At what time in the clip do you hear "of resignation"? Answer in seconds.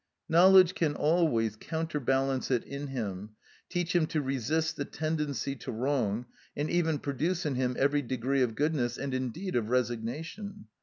9.55-10.65